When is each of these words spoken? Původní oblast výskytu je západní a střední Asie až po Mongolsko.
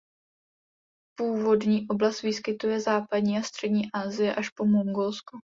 Původní 1.19 1.87
oblast 1.89 2.21
výskytu 2.21 2.67
je 2.67 2.79
západní 2.79 3.37
a 3.37 3.41
střední 3.41 3.81
Asie 3.93 4.35
až 4.35 4.49
po 4.49 4.65
Mongolsko. 4.65 5.37